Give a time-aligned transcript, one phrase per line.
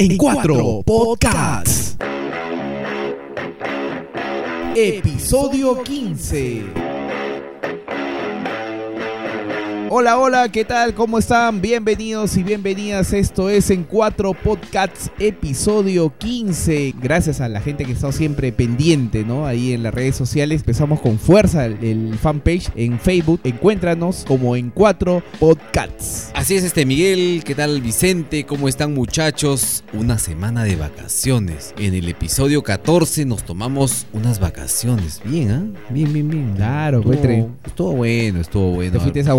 [0.00, 1.96] en cuatro podcasts.
[4.76, 6.87] Episodio 15.
[9.90, 10.92] Hola, hola, ¿qué tal?
[10.92, 11.62] ¿Cómo están?
[11.62, 13.14] Bienvenidos y bienvenidas.
[13.14, 16.94] Esto es en cuatro podcasts, episodio 15.
[17.00, 19.46] Gracias a la gente que está siempre pendiente, ¿no?
[19.46, 20.60] Ahí en las redes sociales.
[20.60, 23.40] Empezamos con fuerza el, fanpage en Facebook.
[23.44, 26.32] Encuéntranos como en cuatro podcasts.
[26.34, 27.42] Así es, este Miguel.
[27.42, 28.44] ¿Qué tal, Vicente?
[28.44, 29.84] ¿Cómo están, muchachos?
[29.94, 31.72] Una semana de vacaciones.
[31.78, 35.22] En el episodio 14 nos tomamos unas vacaciones.
[35.24, 35.62] Bien, ¿ah?
[35.88, 36.52] Bien, bien, bien.
[36.56, 38.92] Claro, estuvo, estuvo bueno, estuvo bueno.
[38.92, 39.34] Te fuiste a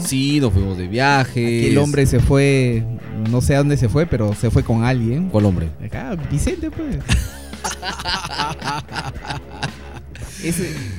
[0.00, 1.68] Sí, nos fuimos de viaje.
[1.68, 2.84] El hombre se fue,
[3.30, 5.28] no sé a dónde se fue, pero se fue con alguien.
[5.30, 5.68] ¿Cuál hombre?
[5.84, 6.98] Acá, Vicente, pues.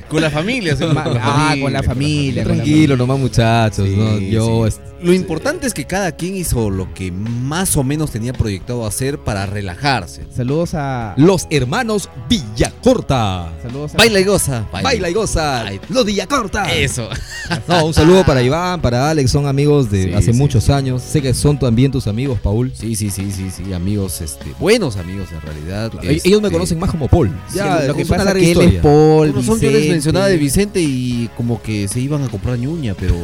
[0.08, 0.76] con la familia,
[1.20, 2.44] ah, con la familia.
[2.44, 3.88] Tranquilo, nomás muchachos.
[4.28, 4.66] Yo,
[5.02, 9.18] Lo importante es que cada quien hizo lo que más o menos tenía proyectado hacer
[9.18, 10.26] para relajarse.
[10.34, 13.52] Saludos a los hermanos Villacorta.
[13.62, 14.66] Saludos a Baila y goza.
[14.72, 15.64] Baila, y goza.
[15.88, 16.72] Los Villacorta.
[16.74, 17.08] Eso.
[17.66, 21.02] No, un saludo para Iván, para Alex, son amigos de hace muchos años.
[21.02, 22.72] Sé que son también tus amigos, Paul.
[22.74, 25.92] Sí, sí, sí, sí, sí, amigos, este, buenos amigos en realidad.
[26.02, 27.30] Ellos me este, conocen más como Paul.
[27.54, 31.28] Ya, lo que pasa es que él es Paul, yo les mencionaba de Vicente y
[31.36, 33.14] como que se iban a comprar ñuña, pero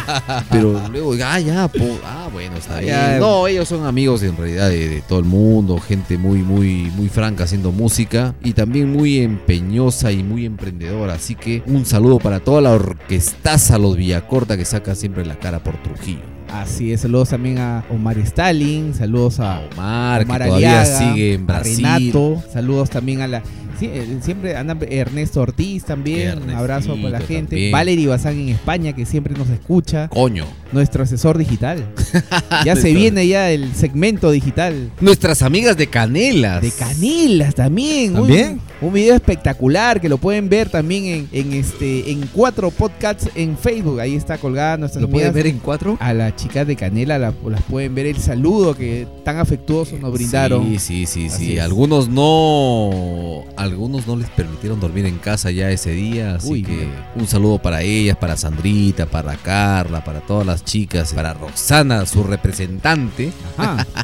[0.50, 3.18] pero luego, ah, ya, ah, bueno, está bien.
[3.18, 7.44] No, ellos son amigos en realidad de, todo el mundo, gente muy, muy, muy franca
[7.44, 11.14] haciendo música y también muy empeñosa y muy emprendedora.
[11.14, 15.62] Así que un saludo para toda la orquestaza Los Villacorta que saca siempre la cara
[15.62, 16.36] por Trujillo.
[16.52, 21.84] Así es, saludos también a Omar Stalin, saludos a Omar, que todavía sigue en Brasil.
[21.84, 23.42] Renato, saludos también a la
[23.78, 26.42] Sí, eh, siempre anda Ernesto Ortiz también.
[26.42, 27.70] Un abrazo para la gente.
[27.70, 30.08] Valerie Bazán en España, que siempre nos escucha.
[30.08, 30.46] Coño.
[30.72, 31.84] Nuestro asesor digital.
[32.64, 34.90] ya se viene ya el segmento digital.
[35.00, 36.62] Nuestras amigas de Canelas.
[36.62, 38.14] De Canelas también.
[38.14, 38.60] ¿También?
[38.80, 44.00] Un, video espectacular que lo pueden ver también en, este en cuatro podcasts en Facebook.
[44.00, 45.96] Ahí está colgada nuestra ¿Lo pueden ver en cuatro?
[46.00, 47.34] A las chicas de Canela las
[47.68, 50.64] pueden ver el saludo que tan afectuoso nos brindaron.
[50.64, 51.58] Sí, sí, sí, sí.
[51.58, 57.26] Algunos no algunos no les permitieron dormir en casa ya ese día, así que un
[57.26, 63.32] saludo para ellas, para Sandrita, para Carla, para todas las chicas, para Roxana, su representante.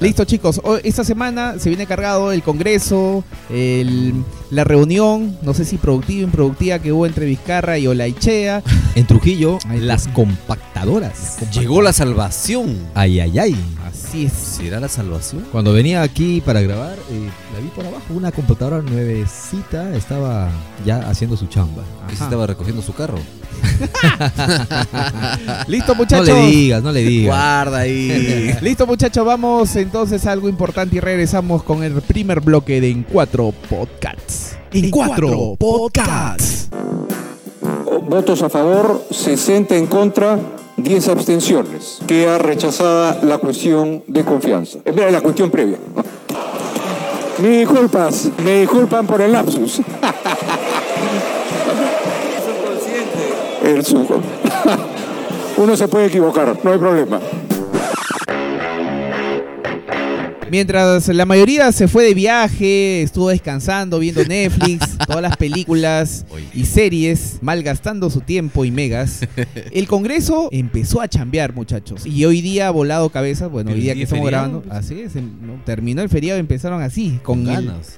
[0.00, 3.24] Listo chicos, esta semana se viene cargado el congreso,
[4.50, 8.62] la reunión, no sé si productiva o improductiva que hubo entre Vizcarra y Olaichea.
[8.94, 11.38] En Trujillo, las compactadoras.
[11.52, 12.76] Llegó la salvación.
[12.94, 13.56] Ay, ay, ay.
[13.86, 14.32] Así es.
[14.32, 15.44] ¿Será la salvación?
[15.52, 18.82] Cuando venía aquí para grabar, eh, la vi por abajo, una computadora
[19.94, 20.50] estaba
[20.84, 21.82] ya haciendo su chamba.
[22.10, 23.18] estaba recogiendo su carro.
[25.68, 26.28] Listo, muchachos.
[26.28, 27.36] No le digas, no le digas.
[27.36, 28.54] Guarda ahí.
[28.60, 29.24] Listo, muchachos.
[29.24, 34.56] Vamos entonces a algo importante y regresamos con el primer bloque de En Cuatro Podcasts.
[34.72, 36.68] En, Cuatro, Podcasts.
[38.08, 40.38] Votos a favor, 60 en contra.
[40.78, 41.98] 10 abstenciones.
[42.06, 44.78] Queda rechazada la cuestión de confianza.
[44.86, 45.76] Mira, la cuestión previa.
[47.42, 49.80] Me disculpas, me disculpan por el lapsus.
[53.64, 54.20] El sujo.
[55.56, 57.18] Uno se puede equivocar, no hay problema.
[60.52, 66.66] Mientras la mayoría se fue de viaje, estuvo descansando, viendo Netflix, todas las películas y
[66.66, 69.26] series, malgastando su tiempo y megas,
[69.72, 72.04] el Congreso empezó a chambear, muchachos.
[72.04, 75.14] Y hoy día, volado cabezas, bueno, hoy día que estamos grabando, así es,
[75.64, 77.48] terminó el feriado, empezaron así, con,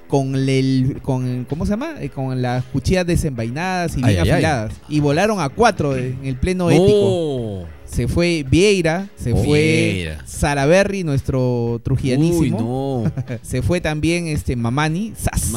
[0.07, 1.97] con el, con, ¿cómo se llama?
[1.99, 4.75] Eh, con las cuchillas desenvainadas y bien afiladas.
[4.89, 11.05] Y volaron a cuatro en el pleno ético se fue Vieira, se oh, fue Saraberry,
[11.05, 13.11] nuestro trujillanísimo.
[13.43, 15.53] se fue también este Mamani, Sas.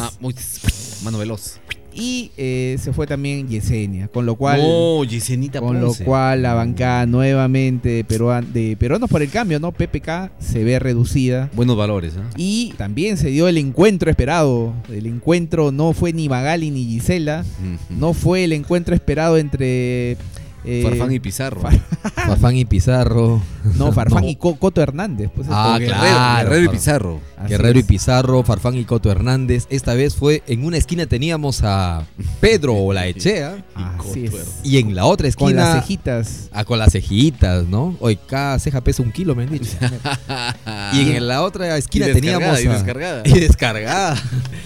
[1.03, 1.59] mano veloz.
[1.99, 4.61] Y eh, se fue también Yesenia, con lo cual.
[5.09, 9.71] Yesenita Con lo cual la bancada nuevamente de, peruan, de peruanos por el cambio, ¿no?
[9.71, 11.49] PPK se ve reducida.
[11.55, 12.19] Buenos valores, ¿eh?
[12.37, 14.73] Y también se dio el encuentro esperado.
[14.93, 17.43] El encuentro no fue ni Magali ni Gisela.
[17.89, 20.17] No fue el encuentro esperado entre
[20.67, 21.61] eh, Farfán y Pizarro.
[22.13, 23.41] Farfán y Pizarro.
[23.77, 25.29] No, Farfán y Coto Hernández.
[25.33, 26.49] Pues, ah, claro.
[26.49, 27.21] Guerrero y Pizarro.
[27.47, 29.65] Guerrero y Pizarro, Farfán y Coto Hernández.
[29.69, 32.05] Esta vez fue en una esquina teníamos a
[32.41, 33.63] Pedro Olaechea.
[33.75, 34.33] Así es.
[34.63, 35.47] Y en la otra esquina.
[35.47, 36.49] Con las cejitas.
[36.51, 37.95] Ah, con las cejitas, ¿no?
[38.01, 39.77] Hoy cada ceja pesa un kilo, me han dicho.
[40.93, 42.61] y en la otra esquina teníamos.
[42.61, 43.23] Y descargada.
[43.25, 44.21] Y descargada.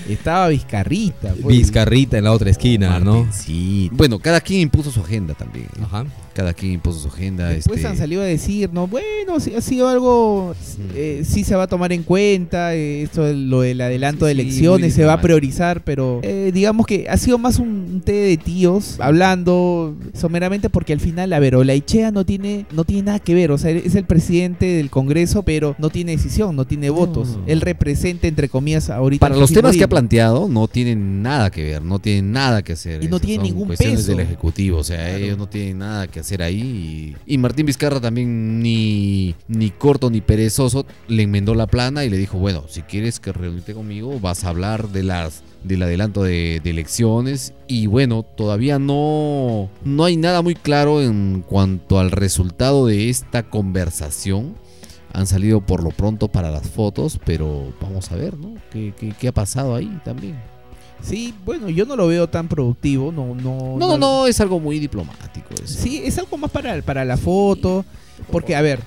[0.09, 1.33] Estaba Vizcarrita.
[1.41, 1.57] Pues.
[1.57, 3.27] Vizcarrita en la otra esquina, ¿no?
[3.31, 3.89] Sí.
[3.93, 5.67] Bueno, cada quien impuso su agenda también.
[5.91, 6.05] Ajá.
[6.33, 7.49] Cada quien impuso su agenda.
[7.49, 10.55] Después este, han salido a decir, no, bueno, si ha sido algo,
[10.95, 14.31] eh, sí se va a tomar en cuenta, eh, esto de lo del adelanto de
[14.33, 18.13] Sí, elecciones se va a priorizar, pero eh, digamos que ha sido más un, té
[18.13, 23.19] de tíos hablando someramente porque al final, a ver, Olaichea no tiene, no tiene nada
[23.19, 26.89] que ver, o sea, es el presidente del Congreso, pero no tiene decisión, no tiene
[26.89, 27.37] votos.
[27.45, 29.19] Él representa, entre comillas, ahorita...
[29.19, 32.73] Para los temas que ha planteado, no tienen nada que ver, no tienen nada que
[32.73, 33.03] hacer.
[33.03, 34.11] Y no tiene ningún peso.
[34.11, 37.15] del Ejecutivo, o sea, ellos no tienen nada que hacer ahí.
[37.25, 42.17] Y, Martín Vizcarra también ni, ni corto ni perezoso le enmendó la plana y le
[42.17, 46.59] dijo, bueno, si quieres que reunirte conmigo, vas a hablar de las del adelanto de,
[46.63, 52.87] de elecciones y bueno, todavía no, no hay nada muy claro en cuanto al resultado
[52.87, 54.55] de esta conversación.
[55.13, 58.55] Han salido por lo pronto para las fotos, pero vamos a ver, ¿no?
[58.71, 60.39] ¿Qué, qué- qué ha pasado ahí también?
[61.01, 64.59] Sí, bueno, yo no lo veo tan productivo, no, no, No, no, no, es algo
[64.59, 65.47] muy diplomático.
[65.55, 65.79] eso.
[65.81, 67.85] Sí, es algo más para, para la foto.
[68.31, 68.79] Porque, a ver,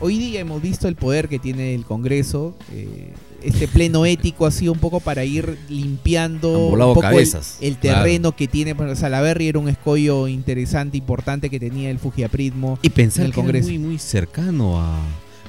[0.00, 2.54] hoy día hemos visto el poder que tiene el Congreso.
[2.72, 3.12] eh,
[3.44, 7.58] este pleno ético ha sido un poco para ir limpiando un poco el, cabezas.
[7.60, 8.74] el terreno que tiene.
[8.74, 12.78] Para Salaverry era un escollo interesante, importante que tenía el Fujiaprismo.
[12.80, 13.68] Y pensar que era Congreso.
[13.68, 14.98] muy, muy cercano a,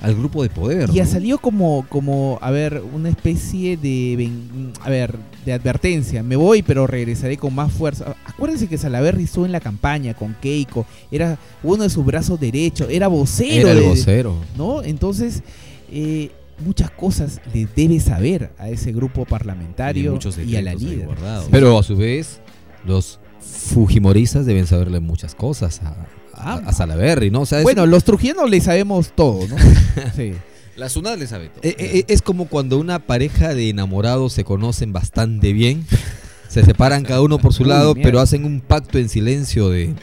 [0.02, 0.90] al grupo de poder.
[0.94, 1.10] Y ha ¿no?
[1.10, 4.30] salido como, como, a ver, una especie de,
[4.82, 5.16] a ver,
[5.46, 6.22] de advertencia.
[6.24, 8.16] Me voy, pero regresaré con más fuerza.
[8.26, 10.86] Acuérdense que Salaverry estuvo en la campaña con Keiko.
[11.12, 12.88] Era uno de sus brazos derechos.
[12.92, 13.70] Era vocero.
[13.70, 14.36] Era el de- vocero.
[14.58, 14.84] ¿no?
[14.84, 15.42] Entonces,
[15.92, 16.32] eh,
[16.64, 21.10] muchas cosas le debe saber a ese grupo parlamentario muchos y a la líder.
[21.52, 22.40] Pero a su vez,
[22.86, 25.96] los fujimoristas deben saberle muchas cosas a,
[26.36, 27.42] a, a Salaverry, ¿no?
[27.42, 29.56] O sea, es, Bueno, los trujianos le sabemos todo, ¿no?
[30.16, 30.34] sí.
[30.76, 31.62] La SUNAT le sabe todo.
[31.64, 35.86] eh, eh, es como cuando una pareja de enamorados se conocen bastante bien,
[36.50, 39.94] se separan cada uno por su lado, pero hacen un pacto en silencio de,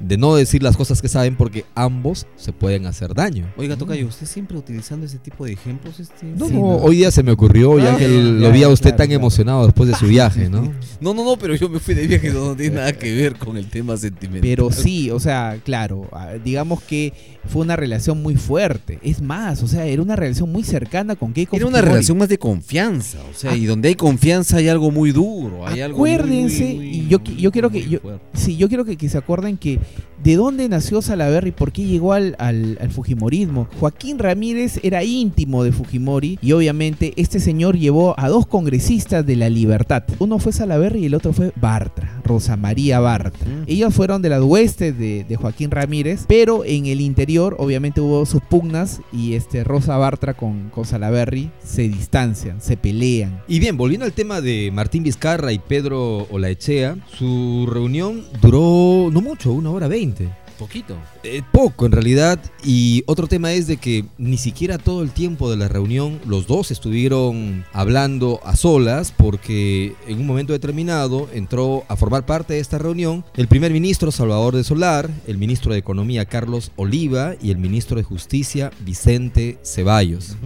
[0.00, 3.46] de no decir las cosas que saben porque ambos se pueden hacer daño.
[3.56, 6.00] Oiga, Tocayo, ¿usted siempre utilizando ese tipo de ejemplos?
[6.00, 6.26] Este...
[6.36, 6.66] No, Sí, no, no.
[6.76, 8.96] hoy día se me ocurrió, ya Ah, que ya, lo ya, vi a usted claro,
[8.96, 9.20] tan claro.
[9.20, 10.72] emocionado después de su viaje, ¿no?
[11.00, 13.36] No, no, no, pero yo me fui de viaje, no, no tiene nada que ver
[13.36, 14.42] con el tema sentimental.
[14.42, 17.12] Pero sí, o sea, claro, ah, digamos que
[17.46, 18.98] fue una relación muy fuerte.
[19.02, 21.92] Es más, o sea, era una relación muy cercana con Keiko Era una Fujimori.
[21.94, 25.80] relación más de confianza, o sea, y donde hay confianza hay algo muy duro, hay
[25.80, 28.00] algo muy, Acuérdense, muy, muy, y yo yo quiero que- yo-.
[28.34, 29.78] Sí, yo quiero que, que se acuerden que
[30.22, 33.68] de dónde nació Salaverry, por qué llegó al, al, al Fujimorismo.
[33.78, 39.36] Joaquín Ramírez era íntimo de Fujimori y obviamente este señor llevó a dos congresistas de
[39.36, 40.04] la libertad.
[40.18, 43.46] Uno fue Salaverry y el otro fue Bartra, Rosa María Bartra.
[43.46, 43.64] Mm.
[43.66, 48.26] Ellos fueron de las huestes de, de Joaquín Ramírez, pero en el interior obviamente hubo
[48.26, 53.40] sus pugnas y este Rosa Bartra con, con Salaverry se distancian, se pelean.
[53.48, 59.20] Y bien, volviendo al tema de Martín Vizcarra y Pedro Olaechea, su reunión duró no
[59.20, 60.09] mucho, una hora veinte.
[60.58, 60.94] Poquito.
[61.24, 62.38] Eh, poco en realidad.
[62.62, 66.46] Y otro tema es de que ni siquiera todo el tiempo de la reunión los
[66.46, 72.60] dos estuvieron hablando a solas porque en un momento determinado entró a formar parte de
[72.60, 77.50] esta reunión el primer ministro Salvador de Solar, el ministro de Economía Carlos Oliva y
[77.52, 80.36] el ministro de Justicia Vicente Ceballos.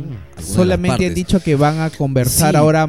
[0.40, 2.56] Solamente han dicho que van a conversar Sí.
[2.56, 2.86] ahora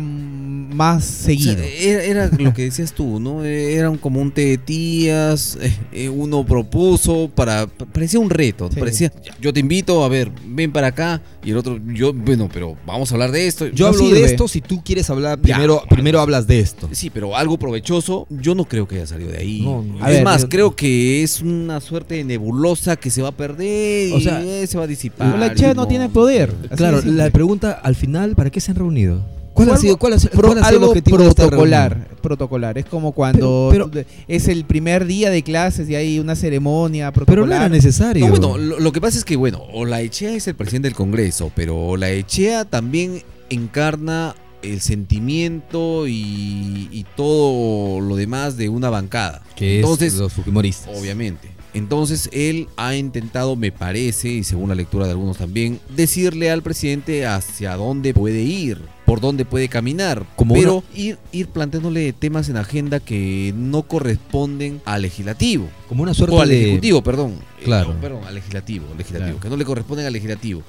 [0.75, 1.63] más O sea, seguido.
[1.63, 3.43] era, era lo que decías tú, ¿no?
[3.43, 7.67] Era un- como un té de tías, eh, eh, uno propuso para...
[7.67, 8.79] Parecía un reto, Sí.
[8.79, 9.11] parecía,
[9.41, 13.11] yo te invito, a ver, ven para acá, y el otro, yo, bueno, pero vamos
[13.11, 13.67] a hablar de esto.
[13.67, 14.19] Yo No hablo sirve.
[14.19, 15.55] de esto si tú quieres hablar, Ya.
[15.55, 16.89] primero, primero hablas de esto.
[16.91, 19.61] Sí, pero algo provechoso, yo no creo que haya salido de ahí.
[19.61, 20.03] No, no.
[20.03, 23.29] A es ver, más, yo- creo que es una suerte de nebulosa que se va
[23.29, 25.37] a perder O y sea, eh, se va a disipar.
[25.39, 26.53] La y Chea no tiene poder.
[26.65, 29.23] Así Claro, la pregunta al final, ¿para qué se han reunido?
[29.55, 31.11] ¿Cuál ha sido, cuál ha sido- Pro- cuál ha sido el algo de esta
[31.47, 32.77] protocolar, protocolar.
[32.77, 33.89] Es como cuando Pero-
[34.27, 37.59] es el primer día de clases y hay una ceremonia Pero protocolar.
[37.59, 38.25] no era necesario.
[38.27, 41.51] No, bueno, lo, lo que pasa es que, bueno, Olaechea es el presidente del Congreso,
[41.55, 49.41] pero Olaechea también encarna el sentimiento y, y todo lo demás de una bancada.
[49.55, 50.97] que Entonces, es los fujimoristas.
[50.99, 51.49] Obviamente.
[51.75, 56.63] Entonces él ha intentado, me parece, y según la lectura de algunos también, decirle al
[56.63, 60.25] presidente hacia dónde puede ir, por dónde puede caminar.
[60.37, 65.67] Como pero ir, ir planteándole temas en agenda que no corresponden al legislativo.
[65.89, 66.61] Como una suerte O al de...
[66.63, 67.33] ejecutivo, perdón.
[67.59, 67.93] Eh, Claro.
[67.93, 69.39] no, perdón, al legislativo, legislativo, Claro.
[69.41, 70.63] que no le corresponden al legislativo.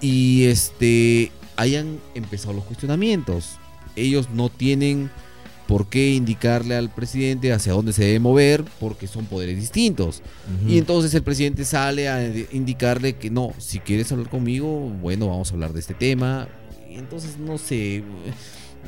[0.00, 3.58] Y este hayan empezado los cuestionamientos.
[3.94, 5.08] Ellos no tienen
[5.72, 10.20] por qué indicarle al presidente hacia dónde se debe mover, porque son poderes distintos.
[10.68, 14.68] Y entonces el presidente sale a indicarle que no, si quieres hablar conmigo,
[15.00, 16.46] bueno, vamos a hablar de este tema.
[16.90, 18.04] Y entonces, no sé,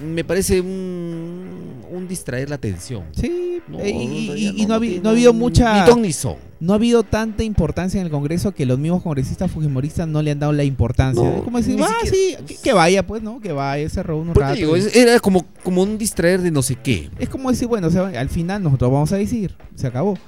[0.03, 3.05] me parece un, un distraer la atención.
[3.13, 5.81] Sí, No, Eh, y, no, ha, tiene no ha habido mucha...
[5.85, 6.37] Ni ton ni son.
[6.61, 10.33] no ha habido tanta importancia en el Congreso que los mismos congresistas fujimoristas no le
[10.33, 11.37] han dado la importancia.
[11.37, 13.41] Es como decir, ah, sí, que, que vaya, pues, ¿no?
[13.41, 14.57] Que vaya, se reúne un Pues rato.
[14.57, 17.09] digo, y- era como, como un distraer de no sé qué.
[17.19, 20.19] Es como decir, bueno, o sea, al final nosotros vamos a decir, se acabó.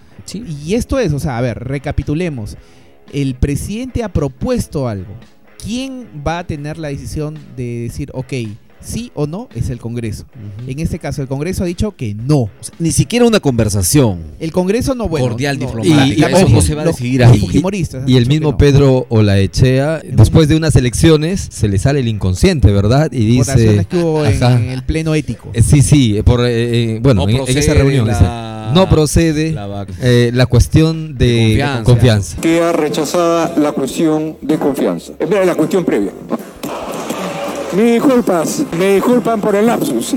[0.65, 2.57] Y esto es, o sea, a ver, recapitulemos.
[3.13, 5.13] El presidente ha propuesto algo.
[5.63, 8.33] ¿Quién va a tener la decisión de decir, ok,
[8.81, 9.49] sí o no?
[9.55, 10.25] Es el Congreso.
[10.67, 12.37] En este caso, el Congreso ha dicho que no.
[12.43, 14.21] O sea, ni siquiera una conversación.
[14.41, 15.29] El Congreso no, bueno.
[15.29, 17.39] Cordial, no, diplomática, la- eso ojo, no se va a decidir ahí.
[17.41, 18.57] fujimoristas han Y el mismo no.
[18.59, 23.11] Pedro Olaechea, después de unas elecciones, se le sale el inconsciente, ¿verdad?
[23.13, 23.87] Y dice...
[23.89, 24.57] Que hubo en, Ajá.
[24.57, 25.51] en el pleno ético.
[25.53, 28.07] Eh, Sí, sí, eh, por, eh, eh, bueno, No en, en esa reunión.
[28.07, 31.85] la- no procede la eh, cuestión de, De confianza.
[31.85, 32.41] confianza.
[32.41, 35.13] Queda rechazada la cuestión de confianza.
[35.19, 36.11] Eh, mira, la cuestión previa.
[37.77, 40.15] Me disculpas, me disculpan por el lapsus.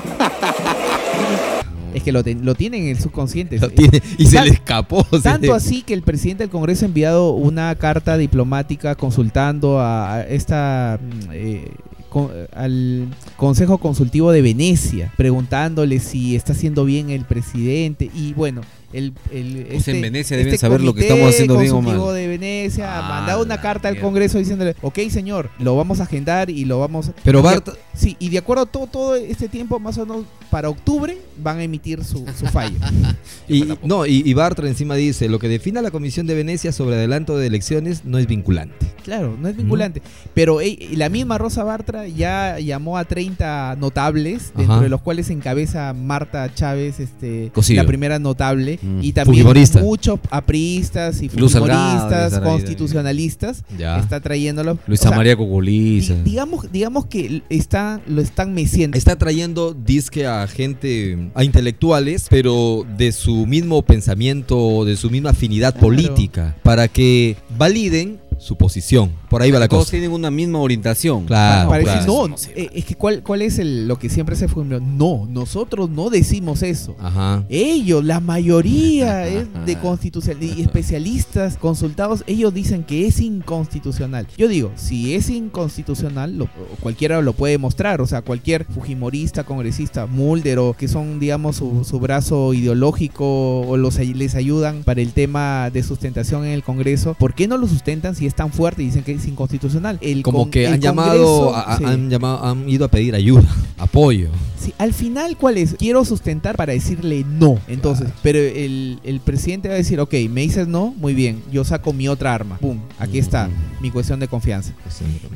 [1.93, 3.59] Es que lo, ten- lo tienen en el subconsciente.
[3.59, 5.03] Lo tiene- y se Tan- le escapó.
[5.23, 10.13] Tanto le- así que el presidente del Congreso ha enviado una carta diplomática consultando a,
[10.15, 11.71] a esta mm, eh,
[12.09, 18.61] con- al Consejo Consultivo de Venecia, preguntándole si está haciendo bien el presidente y bueno,
[18.93, 22.13] el, el Pues en Venecia deben saber lo que estamos haciendo bien o mal.
[22.15, 23.99] de Venecia Ah, mandado una carta al.
[23.99, 28.15] Congreso diciéndole, ok señor, lo vamos a agendar y lo vamos Pero de- Bart, Sí,
[28.19, 31.63] y de acuerdo a todo, todo este tiempo, más o menos para octubre, van a
[31.63, 32.77] emitir su, su fallo.
[33.49, 36.95] y, no, y, y Bartra encima dice, lo que defina la Comisión de Venecia sobre
[36.95, 38.87] adelanto de elecciones no es vinculante.
[39.03, 40.01] Claro, no es vinculante.
[40.33, 40.59] Pero
[40.93, 44.83] la misma Rosa Bartra ya llamó a 30 notables, dentro Ajá.
[44.83, 48.99] de los cuales encabeza Marta Chávez, este, la primera notable, Mm.
[49.03, 49.45] y también
[49.81, 53.99] muchos apristas y ahí, constitucionalistas, Ya.
[53.99, 54.77] está trayéndolo.
[54.87, 56.15] Luisa o sea, María Cocoliza.
[56.23, 58.97] digamos, digamos que está, lo están meciendo.
[58.97, 65.31] Está trayendo disque a gente, a intelectuales, pero de su mismo pensamiento, de su misma
[65.31, 65.87] afinidad Claro.
[65.87, 69.11] política, para que validen su posición.
[69.29, 69.91] Por ahí va la Todos cosa.
[69.91, 71.25] tienen una misma orientación.
[71.25, 71.69] Claro,
[72.07, 74.65] no, eh, es que cuál, cuál es el, lo que siempre se fue.
[74.65, 76.95] No, nosotros no decimos eso.
[76.99, 77.43] Ajá.
[77.49, 84.27] Ellos, la mayoría es de constitucional y especialistas consultados, ellos dicen que es inconstitucional.
[84.37, 90.05] Yo digo, si es inconstitucional, lo- cualquiera lo puede mostrar, o sea, cualquier fujimorista, congresista,
[90.05, 95.11] Mulder o que son, digamos, su, su brazo ideológico o los les ayudan para el
[95.11, 98.81] tema de sustentación en el Congreso, ¿por qué no lo sustentan si es tan fuerte
[98.81, 99.97] y dicen que es inconstitucional?
[100.01, 101.83] El Como que el han llamado, a- sí.
[101.83, 104.29] han llamado, han ido a pedir ayuda, apoyo.
[104.59, 105.75] Sí, al final, ¿cuál es?
[105.79, 107.59] Quiero sustentar para decirle no.
[107.69, 111.63] Entonces, pero el, el presidente va a decir, ok, me dices no, muy bien, yo
[111.63, 112.57] saco mi otra arma.
[112.57, 114.73] Pum, aquí está, mi cuestión de confianza.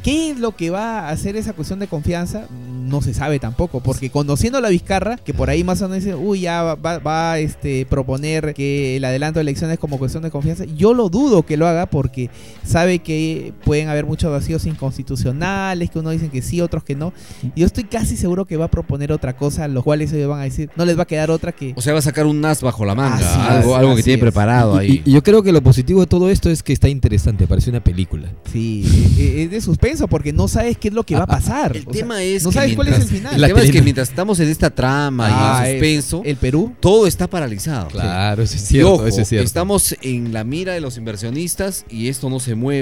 [0.04, 2.48] ¿Qué es lo que va a hacer esa cuestión de confianza?
[2.52, 6.04] No se sabe tampoco, porque conociendo a la Vizcarra, que por ahí más o menos
[6.04, 9.98] dice, uy, ya va, va- va a este, proponer que el adelanto de elecciones como
[9.98, 12.30] cuestión de confianza, yo lo dudo que lo haga porque
[12.66, 17.14] sabe que pueden haber muchos vacíos inconstitucionales, que uno dicen que sí, otros que no.
[17.56, 20.44] Yo estoy casi seguro que va a proponer otra cosa, los cuales ellos van a
[20.44, 21.74] decir, no les va a quedar otra que...
[21.76, 23.16] O sea, va a sacar un as bajo la manga.
[23.18, 24.22] Así algo es, algo que tiene es.
[24.22, 25.02] preparado Y, ahí.
[25.06, 27.84] y yo creo que lo positivo de todo esto es que está interesante, parece una
[27.84, 28.30] película.
[28.52, 28.84] Sí,
[29.18, 31.76] e- es de suspenso porque no sabes qué es lo que va a pasar.
[31.76, 33.36] El O sea, tema es no que sabes cuál es el final.
[33.36, 36.38] El La tema es que mientras estamos en esta trama Ah, y en suspenso, El
[36.38, 37.88] Perú todo está paralizado.
[37.90, 42.40] Claro, eso es Y ojo, estamos en la mira de los inversionistas y esto no
[42.40, 42.73] se mueve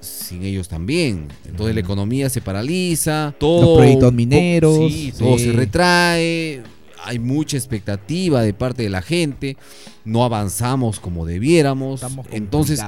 [0.00, 1.28] sin ellos también.
[1.46, 5.44] Entonces la economía se paraliza, todo Los proyectos mineros, sí, todo sí.
[5.44, 6.62] se retrae,
[7.04, 9.56] hay mucha expectativa de parte de la gente,
[10.04, 12.02] no avanzamos como debiéramos.
[12.32, 12.80] Entonces,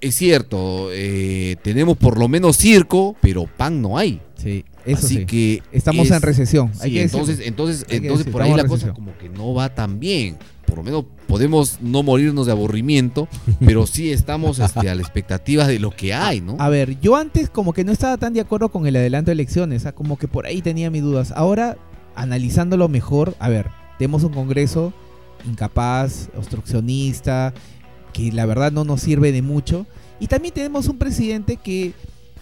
[0.00, 4.20] es cierto, eh, tenemos por lo menos circo, pero pan no hay.
[4.36, 5.26] Sí, eso Así sí.
[5.26, 6.70] que Estamos es- en recesión.
[6.74, 9.74] Sí, hay que entonces, entonces, Hay entonces por ahí la cosa como que no va
[9.74, 10.38] tan bien.
[10.70, 13.28] Por lo menos podemos no morirnos de aburrimiento,
[13.60, 16.56] pero sí estamos este, a la expectativa de lo que hay, ¿no?
[16.58, 19.34] A ver, yo antes como que no estaba tan de acuerdo con el adelanto de
[19.34, 21.32] elecciones, ah, como que por ahí tenía mis dudas.
[21.36, 21.76] Ahora,
[22.14, 23.66] analizándolo mejor, a ver,
[23.98, 24.94] tenemos un Congreso
[25.46, 27.52] incapaz, obstruccionista,
[28.12, 29.86] que la verdad no nos sirve de mucho.
[30.18, 31.92] Y también tenemos un presidente que,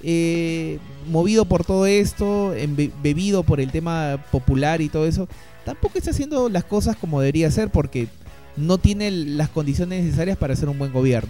[0.02, 0.78] eh,
[1.10, 2.54] movido por todo esto,
[3.02, 5.28] bebido por el tema popular y todo eso,
[5.68, 8.08] tampoco está haciendo las cosas como debería ser porque
[8.56, 11.28] no tiene las condiciones necesarias para hacer un buen gobierno.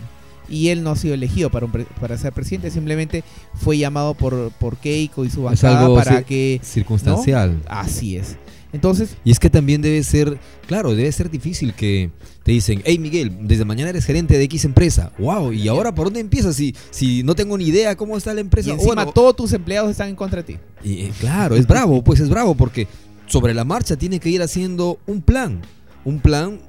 [0.48, 4.14] Y él no ha sido elegido para, un pre- para ser presidente, simplemente fue llamado
[4.14, 6.60] por, por Keiko y su Es bancada algo para que...
[6.62, 7.60] circunstancial.
[7.68, 8.36] Así es.
[8.72, 12.10] Entonces, Y es que también debe ser, claro, debe ser difícil que
[12.44, 15.10] te dicen, hey Miguel, desde mañana eres gerente de X empresa.
[15.18, 16.54] Wow, ¿y ahora por dónde empiezas?
[16.56, 18.68] Si, si no tengo ni idea cómo está la empresa.
[18.68, 20.58] y encima Bueno, todos tus empleados están en contra de ti.
[20.84, 22.86] y, eh, claro, es bravo, pues es bravo, porque
[23.28, 25.60] sobre la marcha tiene que ir haciendo un plan.
[26.04, 26.60] Un plan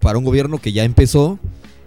[0.00, 1.38] para un gobierno que ya empezó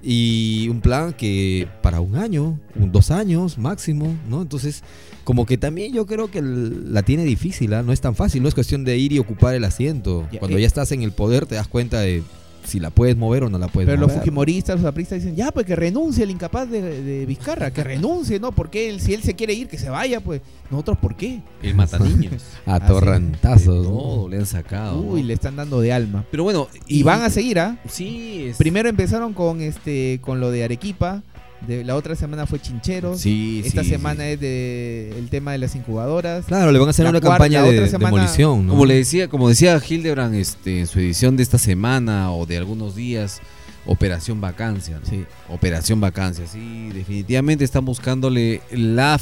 [0.03, 4.41] y un plan que para un año, un, dos años máximo, ¿no?
[4.41, 4.83] Entonces,
[5.23, 7.83] como que también yo creo que la tiene difícil, ¿ah?
[7.83, 10.27] no es tan fácil, no es cuestión de ir y ocupar el asiento.
[10.39, 10.61] Cuando eh.
[10.61, 12.23] ya estás en el poder te das cuenta de
[12.65, 14.19] si la puedes mover o no la puedes Pero los mover.
[14.19, 18.39] fujimoristas, los apristas dicen, ya, pues que renuncie el incapaz de, de Vizcarra, que renuncie,
[18.39, 18.51] ¿no?
[18.51, 20.41] Porque él, si él se quiere ir, que se vaya, pues.
[20.69, 21.41] Nosotros, ¿por qué?
[21.61, 22.43] El mata niños.
[22.65, 22.87] A Así.
[22.87, 23.83] torrentazos.
[23.85, 23.91] ¿no?
[23.91, 25.01] Todo le han sacado.
[25.01, 25.27] Uy, ¿no?
[25.27, 26.25] le están dando de alma.
[26.31, 26.67] Pero bueno.
[26.87, 27.77] Y van a seguir, ¿ah?
[27.89, 31.23] Sí, es- Primero empezaron con este con lo de Arequipa,
[31.67, 34.29] de, la otra semana fue Chincheros, Sí, esta sí, semana sí.
[34.31, 36.45] es de el tema de las incubadoras.
[36.45, 38.73] Claro, le van a hacer La una cuarta- campaña de semana- demolición, ¿no?
[38.73, 42.57] Como le decía, como decía Hildebrand este, en su edición de esta semana o de
[42.57, 43.39] algunos días,
[43.85, 44.99] Operación Vacancia.
[44.99, 45.09] ¿no?
[45.09, 45.25] Sí.
[45.49, 49.19] Operación Vacancia, sí, definitivamente están buscándole la,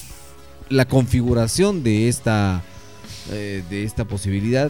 [0.69, 2.61] la configuración de esta,
[3.31, 4.69] eh, de esta posibilidad.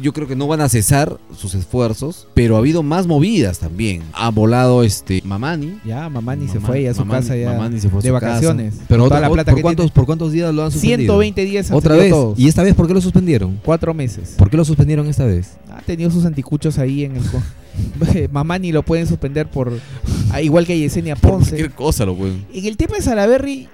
[0.00, 4.02] Yo creo que no van a cesar sus esfuerzos, pero ha habido más movidas también.
[4.14, 5.78] Ha volado este Mamani.
[5.84, 8.08] Ya, Mamani se Mamani- fue a su Mamani- casa ya Mamani se fue a de
[8.08, 8.74] su vacaciones.
[8.88, 9.94] Pero otra, la plata ¿por, que cuántos, tiene.
[9.94, 10.96] ¿por cuántos días lo han suspendido?
[11.14, 12.10] 120 días han Otra vez.
[12.10, 12.38] todos.
[12.38, 13.60] ¿Y esta vez por qué lo suspendieron?
[13.64, 14.34] Cuatro meses.
[14.38, 15.56] ¿Por qué lo suspendieron esta vez?
[15.70, 17.22] Ha tenido sus anticuchos ahí en el...
[17.24, 17.42] co-
[18.32, 19.72] Mamani lo pueden suspender por...
[20.30, 21.50] ah, igual que a Yesenia Ponce.
[21.50, 22.44] Cualquier cosa lo pueden.
[22.54, 23.68] En el tema de Salaberry,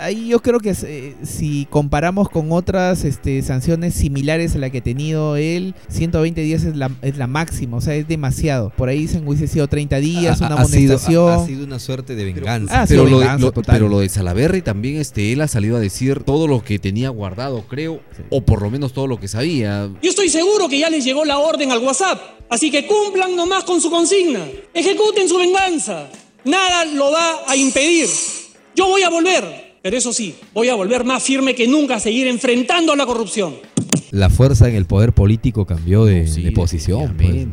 [0.00, 4.78] ahí yo creo que eh, si comparamos con otras este, sanciones similares a la que
[4.78, 8.70] ha tenido él, 120 días es la, es la máxima, o sea, es demasiado.
[8.76, 10.94] Por ahí dicen hubiese sido 30 días, Ha- una ha sido-
[11.30, 12.82] ha, ha sido una suerte de venganza.
[12.82, 13.74] Ah, pero, lo de, venganza lo- total.
[13.76, 17.08] pero lo de Salaberry también, este, él ha salido a decir todo lo que tenía
[17.10, 18.22] guardado, creo, Sí.
[18.30, 19.88] o por lo menos todo lo que sabía.
[20.02, 22.20] Yo estoy seguro que ya les llegó la orden al WhatsApp,
[22.50, 24.40] así que cumplan nomás con su consigna,
[24.74, 26.08] ejecuten su venganza,
[26.44, 28.08] nada lo va a impedir.
[28.74, 32.00] Yo voy a volver, pero eso sí, voy a volver más firme que nunca a
[32.00, 33.54] seguir enfrentando a la corrupción.
[34.10, 37.46] La fuerza en el poder político cambió de, Sí, de posición, pues.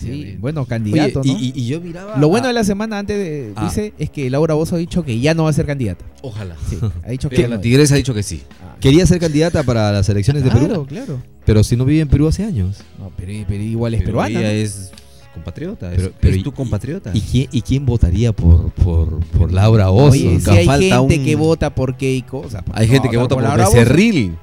[0.00, 1.38] Sí, bueno, candidato, y, ¿no?
[1.40, 2.16] y- y yo miraba.
[2.18, 3.64] Lo bueno a- de la semana antes de, Ah.
[3.64, 6.04] dice, es que Laura Bozo ha dicho que ya no va a ser candidata.
[6.22, 6.56] Ojalá.
[6.70, 7.54] Sí, ha dicho que Pero no.
[7.56, 8.42] la tigresa ha dicho que sí.
[8.62, 11.22] Ah, Quería ser candidata para las elecciones de claro, Perú, claro.
[11.44, 12.78] pero si no vive en Perú hace años.
[12.98, 14.38] No, pero, pero igual es Pero peruana.
[14.40, 14.54] ella ¿no?
[14.54, 14.92] es
[15.34, 17.10] compatriota, es, Pero- es tu compatriota.
[17.12, 20.12] ¿Y quién, y quién votaría por, por, por Laura Oso?
[20.12, 22.92] Oye, si hay falta gente un- que vota por Keiko, o sea, ¿por Hay no
[22.94, 23.72] gente que vota por Bozzo?
[23.72, 24.36] Becerril.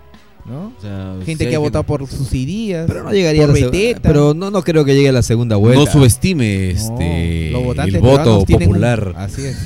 [0.43, 0.73] ¿no?
[0.77, 2.85] O sea, Gente sí que ha votado por sus ideas.
[2.87, 4.01] Pero no llegaría a por la Beteta.
[4.01, 5.79] Pero no, no creo que llegue a la segunda vuelta.
[5.85, 9.13] No subestime No, este, los votantes el voto un- popular.
[9.17, 9.57] Así es.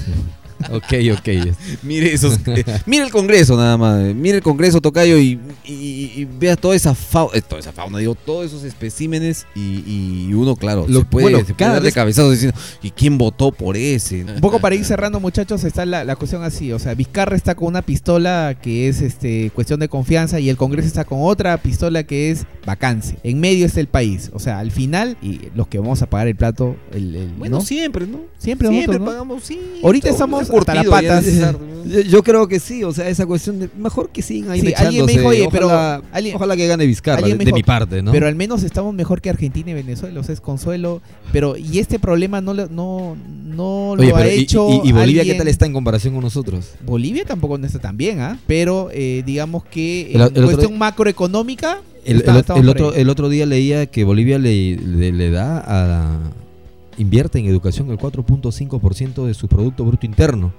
[0.72, 1.30] Ok, ok.
[1.84, 6.12] Mire esos, eh, mire el Congreso nada más, eh, mire el Congreso Tocayo y, y-
[6.16, 9.84] y vea toda esa fauna, toda esa fauna, digo, todos esos especímenes y,
[10.30, 12.58] y uno claro, Lo- se puede, bueno, se puede cada dar de vez- cabezazos diciendo,
[12.82, 14.24] ¿y quién votó por ese?
[14.24, 16.72] Un poco para ir cerrando, muchachos, está la, la cuestión así.
[16.72, 20.58] O sea, Vizcarra está con una pistola que es este cuestión de confianza y el
[20.58, 23.18] Congreso está con otra pistola que es vacancia.
[23.24, 24.32] En medio está el país.
[24.34, 27.58] O sea, al final, y los que vamos a pagar el plato, el, el- Bueno,
[27.58, 27.62] ¿no?
[27.64, 28.20] siempre, ¿no?
[28.38, 29.06] Siempre Siempre nosotros, ¿no?
[29.06, 29.60] pagamos, sí.
[29.84, 30.84] Ahorita estamos curtido
[31.86, 34.74] Yo, yo creo que sí, o sea, esa cuestión de mejor que sigan ahí Sí,
[34.76, 38.12] alguien me dijo, oye, pero ojalá, alguien- ojalá que gane Vizcarra, de, mi parte, ¿no?
[38.12, 41.02] Pero al menos estamos mejor que Argentina y Venezuela, o sea, es consuelo.
[41.32, 44.68] Pero, y este problema no, lo- no, no Oye, lo ha pero y- hecho.
[44.84, 46.72] y, y Bolivia qué tal está en comparación con nosotros?
[46.86, 48.40] Bolivia tampoco no está tan bien, ¿ah?
[48.48, 51.82] Pero eh, digamos que en El- cuestión macroeconómica.
[52.04, 53.02] El, está- el- estamos el por otro, ahí.
[53.02, 56.20] el otro día leía que Bolivia le, le, le da a
[56.98, 60.54] invierte en educación el 4.5% de su producto bruto interno,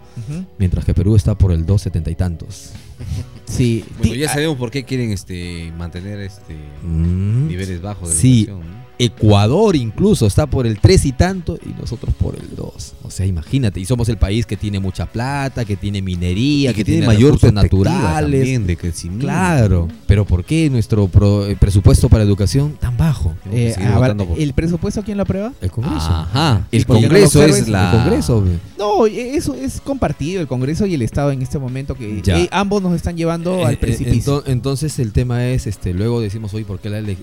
[0.59, 2.73] mientras que Perú está por el 2.70 y tantos.
[3.47, 3.85] Sí.
[3.99, 7.47] Bueno, ya sabemos por qué quieren este mantener este Mm.
[7.47, 8.43] niveles bajos de Sí.
[8.49, 8.86] educación, ¿no?
[8.99, 12.95] Ecuador incluso está por el 3 y tanto y nosotros por el 2.
[13.03, 16.75] O sea, imagínate, y somos el país que tiene mucha plata, que tiene minería, Y
[16.75, 18.41] que, tiene, mayor recursos naturales.
[18.41, 19.27] también de crecimiento.
[19.27, 23.35] Claro, pero ¿por qué nuestro pro- eh, presupuesto para educación tan bajo?
[23.45, 25.53] Que eh, ver, por- ¿El presupuesto quién lo aprueba?
[25.61, 25.97] El Congreso.
[26.11, 26.67] Ajá.
[26.73, 28.45] El ¿Y por qué no Congreso es la El Congreso.
[28.79, 32.39] No, eso es compartido, el Congreso y el Estado en este momento que Ya.
[32.41, 34.43] eh, ambos nos están llevando Eh, al eh, precipicio.
[34.43, 37.17] ento- entonces el tema es, este, luego decimos hoy por qué la el,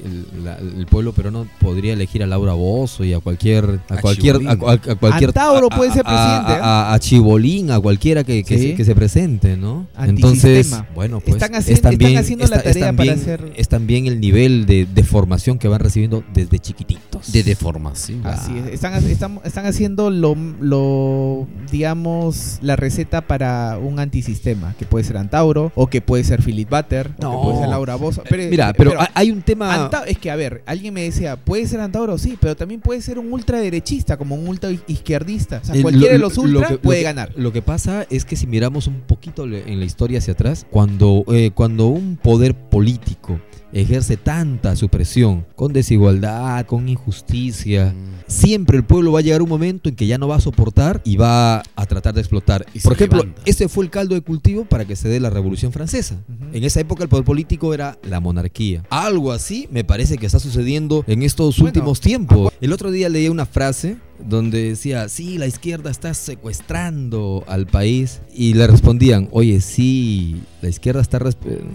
[0.43, 4.35] la- el pueblo peruano podría elegir a Laura Bozo y a cualquier, a A cualquier,
[4.35, 4.49] a, Chibolín.
[4.49, 8.43] a- a cualquier, Antauro a- puede ser presidente, a, a- a Chibolín, a cualquiera que,
[8.43, 8.67] que, Sí.
[8.71, 9.87] se, que se presente, ¿no?
[9.99, 13.67] Entonces, bueno, pues Están es haciendo- también, están haciendo la es tarea para hacer- es
[13.69, 17.31] también el nivel de, de formación que van recibiendo desde chiquititos.
[17.31, 18.25] de deformación.
[18.27, 24.85] Así es, están, están, están haciendo lo, lo, digamos, la receta para un antisistema, que
[24.85, 27.31] puede ser Antauro, o que puede ser Philip Butter, o No.
[27.31, 28.23] que puede ser Laura Bozo.
[28.29, 29.89] Pero- Mira, pero, hay- hay un tema...
[29.89, 32.99] Anta- es que, a ver, alguien me decía, puede ser Antauro, sí, pero también puede
[32.99, 35.59] ser un ultraderechista, como un ultra izquierdista.
[35.61, 37.31] O sea, Eh, cualquiera de los lo ultra que- lo puede ganar.
[37.35, 41.23] Lo que pasa es que si miramos un poquito en la historia hacia atrás, cuando,
[41.27, 43.39] eh, cuando un poder político
[43.73, 47.93] ejerce tanta supresión con desigualdad, con injusticia.
[48.27, 50.41] Siempre el pueblo va a llegar a un momento en que ya no va a
[50.41, 52.65] soportar y va a tratar de explotar.
[52.73, 53.41] Y Por ejemplo, levanta.
[53.45, 56.17] ese fue el caldo de cultivo para que se dé la Revolución Francesa.
[56.53, 58.83] En esa época el poder político era la monarquía.
[58.89, 62.51] Algo así me parece que está sucediendo en estos Bueno, últimos tiempos.
[62.61, 68.21] El otro día leí una frase donde decía, sí, la izquierda está secuestrando al país.
[68.33, 71.19] Y le respondían, oye, sí, la izquierda está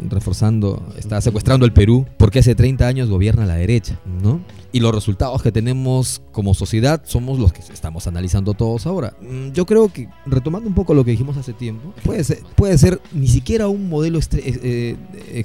[0.09, 4.41] reforzando, está secuestrando al Perú porque hace 30 años gobierna la derecha, ¿no?
[4.71, 9.15] Y los resultados que tenemos como sociedad somos los que estamos analizando todos ahora.
[9.21, 12.77] Mm, Yo creo que, retomando un poco lo que dijimos hace tiempo, puede ser, puede
[12.77, 15.45] ser ni siquiera un modelo eh, eh,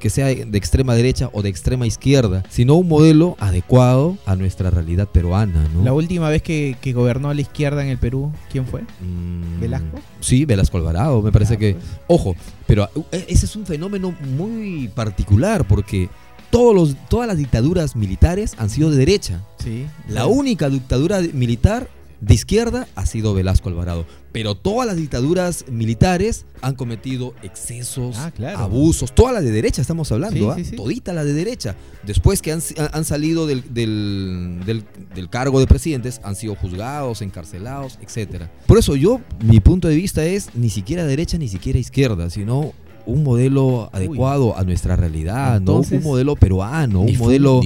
[0.00, 4.70] que sea de extrema derecha o de extrema izquierda, sino un modelo adecuado a nuestra
[4.70, 5.84] realidad peruana, ¿no?
[5.84, 8.82] La última vez que, que gobernó a la izquierda en el Perú, ¿quién fue?
[9.00, 9.98] Mm, ¿Velasco?
[10.20, 11.74] Sí, Velasco Alvarado, me parece Ah, que...
[11.74, 11.84] pues.
[12.06, 16.08] Ojo, pero eh, ese es un fenómeno muy particular porque
[16.50, 19.40] todos los, todas las dictaduras militares han sido de derecha.
[19.62, 19.86] Sí.
[20.08, 21.88] La única dictadura militar
[22.22, 24.06] de izquierda ha sido Velasco Alvarado.
[24.30, 28.58] Pero todas las dictaduras militares han cometido excesos, Ah, claro.
[28.58, 29.12] abusos.
[29.12, 30.54] Todas las de derecha estamos hablando, Sí, ¿ah?
[30.56, 30.76] sí, sí.
[30.76, 31.74] Todita las de derecha.
[32.06, 37.20] Después que han, han salido del, del- del- del cargo de presidentes, han sido juzgados,
[37.22, 38.50] encarcelados, etcétera.
[38.66, 42.72] Por eso yo, mi punto de vista es ni siquiera derecha ni siquiera izquierda, sino
[43.04, 45.80] un modelo adecuado a nuestra realidad, ¿no?
[45.80, 47.60] Un modelo peruano, un modelo...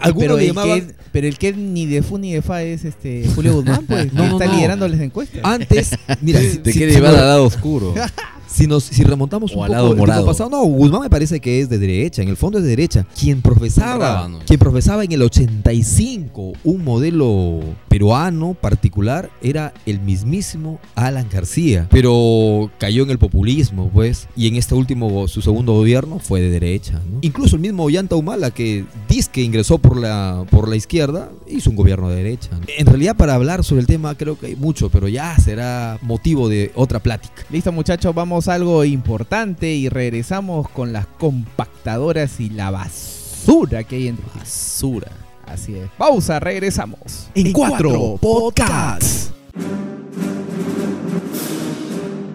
[0.00, 2.62] algunos pero, le el llamaban- que, pero el que ni de fu ni de fa
[2.62, 4.54] es este Julio Guzmán, pues, No, está no.
[4.54, 5.40] liderando las encuestas.
[5.44, 7.94] Antes, mira, si, Te si- quiere si llevar al lado oscuro.
[8.46, 10.26] si nos si remontamos O un al poco morado.
[10.26, 13.04] pasado, no, Guzmán me parece que es de derecha, en el fondo es de derecha.
[13.18, 17.60] Quien profesaba, quien profesaba en el 85 un modelo
[17.98, 24.54] peruano particular era el mismísimo Alan García, pero cayó en el populismo, pues, y en
[24.54, 27.18] este último su segundo gobierno fue de derecha, ¿no?
[27.22, 31.70] Incluso el mismo Ollanta Humala que dice que ingresó por la por la izquierda hizo
[31.70, 32.50] un gobierno de derecha.
[32.52, 32.60] ¿no?
[32.68, 36.48] En realidad para hablar sobre el tema creo que hay mucho, pero ya será motivo
[36.48, 37.42] de otra plática.
[37.50, 43.96] Listo muchachos, vamos a algo importante y regresamos con las compactadoras y la basura que
[43.96, 44.38] hay en Trujillo.
[44.38, 45.27] Basura.
[45.50, 45.88] Así es.
[45.96, 47.28] Pausa, regresamos.
[47.34, 49.30] En cuatro podcasts.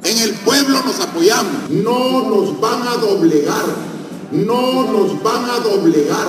[0.04, 1.70] En el pueblo nos apoyamos.
[1.70, 3.66] No nos van a doblegar.
[4.32, 6.28] No nos van a doblegar.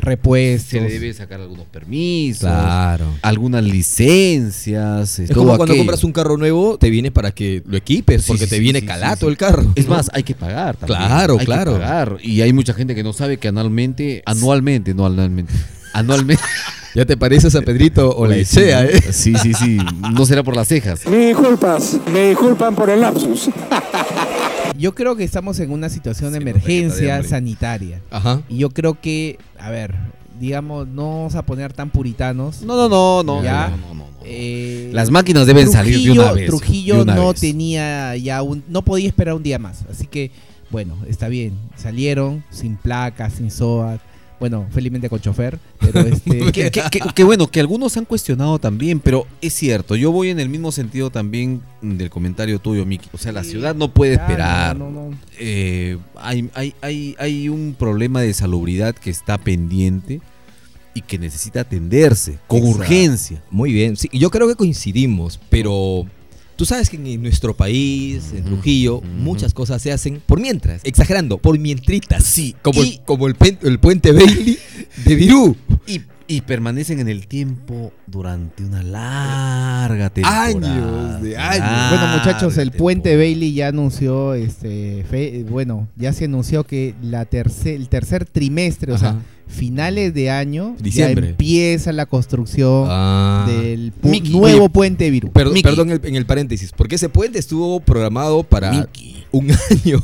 [0.00, 0.70] Repuestos.
[0.70, 2.40] Se le debe sacar algunos permisos.
[2.40, 3.06] Claro.
[3.22, 5.18] Algunas licencias.
[5.18, 8.44] Es como cuando compras un carro nuevo, te viene para que lo equipes, Sí, porque
[8.44, 9.30] sí, te sí, viene sí, calato sí, sí.
[9.30, 9.72] el carro.
[9.74, 9.94] Es ¿no?
[9.94, 10.98] más, hay que pagar también.
[10.98, 11.72] Claro, Hay que claro.
[11.72, 12.16] pagar.
[12.22, 15.52] Y hay mucha gente que no sabe que anualmente, anualmente, no anualmente,
[15.92, 16.42] anualmente.
[16.94, 19.00] ya te pareces a Pedrito o la Echea, ¿eh?
[19.12, 19.78] Sí, sí, sí.
[20.12, 21.06] No será por las cejas.
[21.06, 23.48] Me disculpas, me disculpan por el lapsus.
[24.78, 28.00] Yo creo que estamos en una situación de emergencia sanitaria.
[28.10, 28.42] Ajá.
[28.48, 29.94] Y yo creo que, a ver,
[30.38, 32.62] digamos, no vamos a poner tan puritanos.
[32.62, 33.42] No, no, no, no.
[33.42, 33.68] Ya.
[33.68, 34.08] no, no, no, no.
[34.24, 36.46] Eh, Las máquinas deben salir de una vez.
[36.46, 37.40] Trujillo una no vez.
[37.40, 40.30] tenía ya un, no podía esperar un día más, así que
[40.70, 44.00] bueno, está bien, salieron sin placas, sin SOAT,
[44.40, 48.58] bueno, felizmente con chofer, pero este, que, que- que- que bueno, que algunos han cuestionado
[48.58, 53.08] también, pero es cierto, yo voy en el mismo sentido también del comentario tuyo, Miki.
[53.12, 54.76] O sea, la ciudad no puede esperar.
[54.76, 55.18] no, no, no.
[55.38, 60.20] Eh, hay, hay, hay, hay un problema de salubridad que está pendiente
[60.94, 62.78] y que necesita atenderse con Exacto.
[62.80, 63.42] urgencia.
[63.50, 66.06] Muy bien, sí, yo creo que coincidimos, pero
[66.58, 71.38] tú sabes que en nuestro país, en Trujillo, muchas cosas se hacen por mientras, exagerando,
[71.38, 72.24] por mientritas.
[72.24, 74.58] Sí, como, y- el, como el, pen- el puente Bailey
[75.04, 75.56] de Virú.
[75.86, 80.44] Y, y permanecen en el tiempo durante una larga temporada.
[80.46, 81.90] Años de años.
[82.00, 83.30] Bueno, muchachos, el puente temporada.
[83.30, 88.92] Bailey ya anunció, este, fe- bueno, ya se anunció que la tercer, el tercer trimestre,
[88.92, 89.16] o sea.
[89.48, 91.26] Finales de año, Diciembre.
[91.26, 93.46] ya empieza la construcción Ah.
[93.48, 95.30] del pu- nuevo oye, puente Virú.
[95.32, 95.62] Perdón, Miki.
[95.68, 99.24] perdón el- en el paréntesis, porque ese puente estuvo programado para Miki.
[99.32, 99.48] un
[99.84, 100.02] año.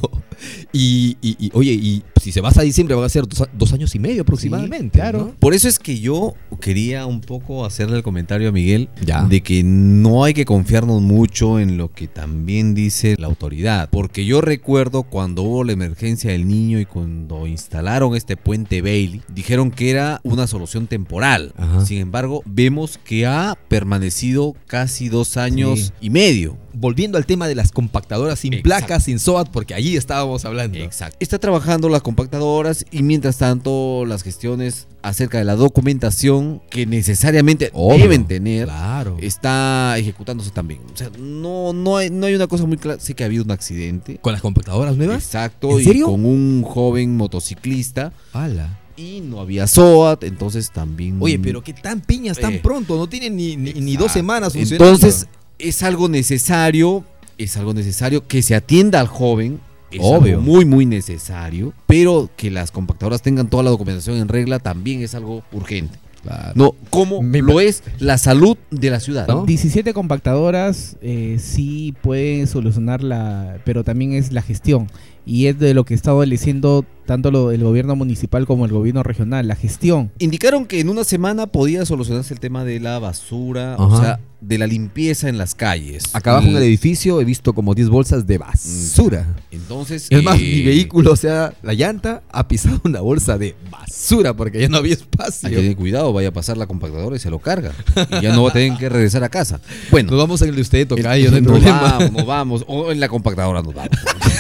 [0.72, 3.94] Y, y- y, oye, y si se va a diciembre van a ser dos, años
[3.94, 4.98] y medio aproximadamente.
[4.98, 5.18] claro.
[5.18, 5.34] ¿no?
[5.38, 9.22] Por eso es que yo quería un poco hacerle el comentario a Miguel Ya.
[9.24, 13.88] de que no hay que confiarnos mucho en lo que también dice la autoridad.
[13.90, 19.22] Porque yo recuerdo cuando hubo la emergencia del niño y cuando instalaron este puente Bailey,
[19.34, 21.52] dijeron que era una solución temporal.
[21.56, 21.84] Ajá.
[21.84, 25.92] Sin embargo, vemos que ha permanecido casi dos años Sí.
[26.00, 26.56] y medio.
[26.76, 28.68] Volviendo al tema de las compactadoras sin Exacto.
[28.68, 30.78] placas, sin SOAT, porque allí estábamos hablando.
[30.78, 31.16] Exacto.
[31.20, 37.70] Está trabajando las compactadoras y mientras tanto las gestiones acerca de la documentación que necesariamente
[37.74, 37.98] Obvio.
[38.04, 39.16] deben tener Claro.
[39.20, 40.80] está ejecutándose también.
[40.92, 42.98] O sea, no, no, hay, no hay una cosa muy clara.
[42.98, 44.18] Sé que ha habido un accidente.
[44.20, 45.22] ¿Con las compactadoras nuevas?
[45.22, 45.72] Exacto.
[45.72, 46.06] ¿En y serio?
[46.06, 48.12] con un joven motociclista.
[48.32, 48.80] ¡Hala!
[48.96, 51.16] Y no había SOAT, entonces también.
[51.20, 52.60] Oye, pero qué tan piñas tan Eh.
[52.62, 54.84] pronto, no tienen ni, ni, ni dos semanas funcionando.
[54.94, 55.26] Entonces,
[55.58, 57.04] es algo necesario.
[57.36, 59.58] Es algo necesario que se atienda al joven.
[59.90, 60.38] Es Obvio.
[60.38, 61.72] algo muy, muy necesario.
[61.86, 65.98] Pero que las compactadoras tengan toda la documentación en regla también es algo urgente.
[66.22, 66.52] Claro.
[66.54, 69.26] No, como Me lo es la salud de la ciudad.
[69.28, 69.44] ¿No?
[69.44, 74.86] 17 compactadoras eh, sí pueden solucionar la, pero también es la gestión
[75.26, 79.02] y es de lo que está adoleciendo tanto lo- el gobierno municipal como el gobierno
[79.02, 80.10] regional, la gestión.
[80.18, 84.56] Indicaron que en una semana podía solucionarse el tema de la basura, o sea, de
[84.56, 86.04] la limpieza en las calles.
[86.14, 89.26] Acá abajo en el Mm, edificio he visto como 10 bolsas de basura.
[89.50, 93.54] Entonces, Es más, eh, mi vehículo, o sea, la llanta, ha pisado una bolsa de
[93.70, 95.48] basura porque ya no había espacio.
[95.50, 97.72] Hay que tener cuidado, vaya a pasar la compactadora y se lo carga.
[98.18, 99.60] Y ya no va a tener que regresar a casa.
[99.90, 101.82] Bueno, Nos vamos en el de usted, el- tocayo, no hay problema.
[101.82, 102.64] vamos, nos vamos.
[102.66, 103.90] O en la compactadora nos vamos.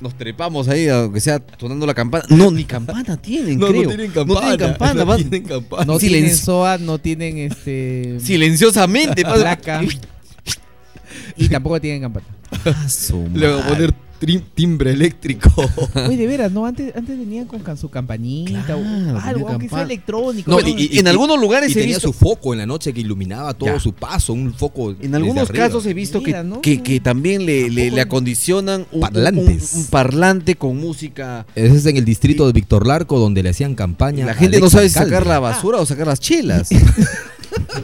[0.00, 2.24] Nos trepamos ahí, aunque sea sonando la campana.
[2.30, 3.82] No, ni campana tienen, No, creo.
[3.82, 4.40] no tienen campana.
[4.40, 4.94] No tienen campana.
[4.94, 5.84] no van- tienen campana.
[5.84, 6.20] No Silencio.
[6.22, 9.22] tienen SOAT, no tienen este Silenciosamente.
[9.22, 9.82] placa
[11.36, 12.26] y tampoco tienen campana.
[12.64, 15.50] Ah, su Le voy a poner trim- timbre eléctrico.
[16.06, 20.48] Oye, de veras, no antes antes venían con su campanita o algo, aunque sea electrónico.
[20.50, 20.68] No, ¿no?
[20.68, 23.70] y- en algunos lugares y tenía visto- su foco en la noche que iluminaba todo
[23.70, 23.80] Ya.
[23.80, 24.94] su paso, un foco.
[25.00, 26.60] En algunos casos he visto Mira, que, ¿no?
[26.60, 29.72] que, que también le, le- acondicionan un, Parlantes.
[29.74, 31.46] un- un parlante con música.
[31.54, 34.26] Ese es en el distrito de Víctor Larco donde le hacían campaña.
[34.26, 36.68] La gente no sabe sacar la basura o sacar las chelas.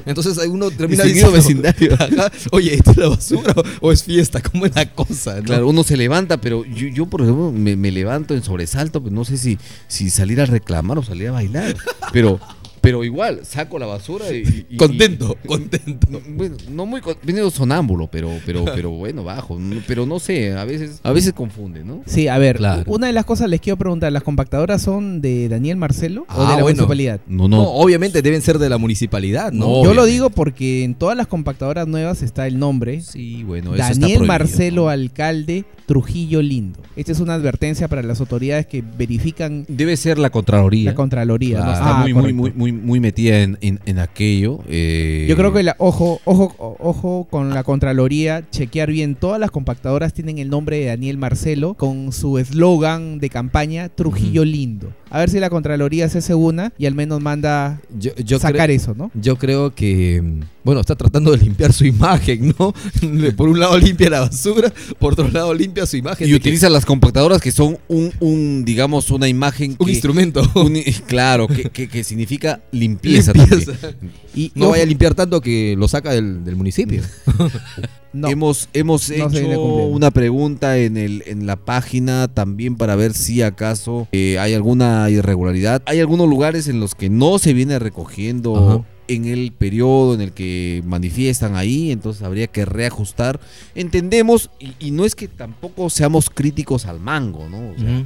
[0.04, 1.94] Entonces uno termina diciendo, vecindario.
[1.98, 4.40] Ajá, Oye, ¿esto es la basura o- o es fiesta?
[4.42, 5.36] ¿Cómo es la cosa?
[5.36, 5.42] no?
[5.44, 9.12] Claro, uno se levanta, pero yo, yo, por ejemplo, me, me levanto en sobresalto, pues
[9.12, 11.76] no sé si, si salir a reclamar o salir a bailar.
[12.12, 12.38] Pero,
[12.80, 14.64] pero igual, saco la basura y.
[14.70, 16.06] y- Contento, y- contento.
[16.10, 19.58] no, bueno, no muy con- venido sonámbulo, pero, pero, pero bueno, bajo.
[19.58, 22.02] No- Pero no sé, a veces, a veces confunde, ¿no?
[22.06, 22.84] Sí, a ver, Claro.
[22.86, 26.34] una de las cosas les quiero preguntar, ¿las compactadoras son de Daniel Marcelo o Ah,
[26.34, 26.64] de la bueno.
[26.64, 27.20] municipalidad?
[27.26, 29.82] No, No, obviamente deben ser de la municipalidad, ¿no?
[29.84, 33.82] Yo lo digo porque en todas las compactadoras nuevas está el nombre Sí, bueno, eso
[34.00, 34.88] Daniel Marcelo ¿no?
[34.88, 36.80] Alcalde Trujillo Lindo.
[36.96, 40.90] Esta es una advertencia para las autoridades que verifican Debe ser la Contraloría.
[40.90, 41.58] la Contraloría.
[41.58, 41.64] ¿no?
[41.64, 41.78] Claro.
[41.78, 42.58] Está Ah, muy, muy, correcto.
[42.58, 44.60] muy, muy, muy metida en, en, en aquello.
[44.68, 49.50] eh, Yo creo que la, ojo, ojo, ojo con la Contraloría, chequear bien, todas las
[49.50, 54.92] compactadoras tienen el nombre de Daniel Marcelo con su eslogan de campaña Trujillo Lindo.
[55.16, 58.70] A ver si la Contraloría se hace una y al menos manda Yo, yo sacar
[58.70, 59.10] eso, ¿no?
[59.14, 62.74] yo creo que mm, Bueno, está tratando de limpiar su imagen, ¿no?
[63.36, 66.28] Por un lado limpia la basura, por otro lado limpia su imagen.
[66.28, 69.70] Y utiliza las compactadoras que son un, un digamos, una imagen.
[69.76, 70.42] que- un que- instrumento.
[70.54, 73.72] un- claro, que, que- que significa limpieza, Limpieza.
[73.72, 74.12] también.
[74.36, 77.02] Y No ojo, vaya a limpiar tanto que lo saca del, del municipio.
[78.12, 78.28] no.
[78.28, 83.42] Hemos, hemos No hecho una pregunta en, el, en la página también para ver si
[83.42, 85.82] acaso eh, hay alguna irregularidad.
[85.86, 88.84] Hay algunos lugares en los que no se viene recogiendo Ajá.
[89.08, 93.40] en el periodo en el que manifiestan ahí, entonces habría que reajustar.
[93.74, 97.70] Entendemos, y, y no es que tampoco seamos críticos al mango, ¿no?
[97.70, 98.04] O sea.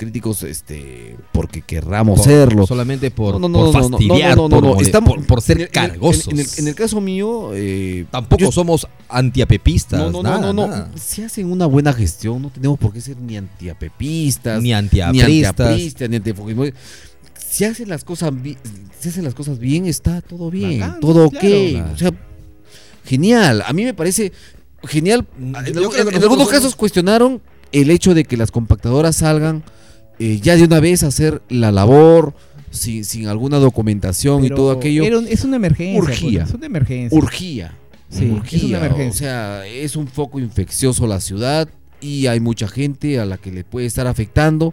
[0.00, 2.66] Críticos este porque querramos Por- serlo.
[2.66, 5.26] Solamente por, No, no, por no, no, no, fastidiar, no, no, no, por, estamos- por-
[5.26, 6.28] por ser en en cargosos.
[6.28, 10.00] En el, en el caso mío, eh, Tampoco yo- somos antiapepistas.
[10.00, 10.88] No, no, nada, no, no.
[10.96, 15.76] Si hacen una buena gestión, no tenemos por qué ser ni antiapepistas, Ni ni antiapristas.
[16.08, 16.64] ni antifujismo.
[17.46, 18.32] Si hacen las cosas
[19.00, 21.38] si hacen las cosas bien, está todo bien, Bacán, todo ok.
[21.38, 21.92] claro.
[21.92, 22.12] O sea,
[23.04, 23.62] genial.
[23.66, 24.32] A mí me parece
[24.84, 25.26] genial.
[25.38, 27.40] En, algunos casos cuestionaron
[27.72, 29.62] el hecho de que las compactadoras salgan
[30.20, 32.34] eh, ya de una vez hacer la labor
[32.70, 35.02] sin, sin alguna documentación y todo aquello.
[35.02, 35.98] era un- es una emergencia.
[36.00, 36.38] Urgía.
[36.40, 37.18] pues, es una emergencia.
[37.18, 37.76] urgía.
[38.08, 39.08] Sí, es urgía, una emergencia.
[39.08, 39.30] O
[39.62, 41.68] sea, es un foco infeccioso la ciudad
[42.00, 44.72] y hay mucha gente a la que le puede estar afectando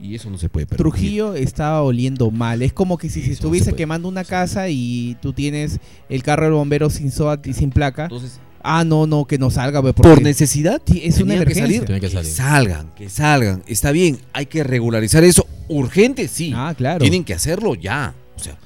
[0.00, 0.90] y eso no se puede permitir.
[0.92, 2.62] Trujillo estaba oliendo mal.
[2.62, 6.44] Es como que si se no estuviese quemando una casa y tú tienes el carro
[6.44, 8.04] del bombero sin SOAT y sin placa.
[8.04, 9.80] Entonces, Ah, no, no, que no salga.
[9.82, 11.62] pues, por necesidad, Sí, es una que emergencia.
[11.64, 11.84] salir.
[11.84, 12.30] Tiene que salir.
[12.32, 13.62] salgan, que salgan.
[13.66, 15.46] Está bien, hay que regularizar eso.
[15.68, 16.52] Urgente, sí.
[16.54, 16.98] Ah, claro.
[17.00, 18.14] Tienen que hacerlo ya.
[18.36, 18.56] O sea,